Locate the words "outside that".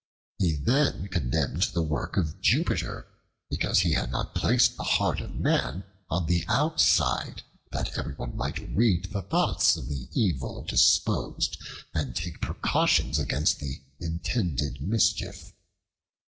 6.47-7.95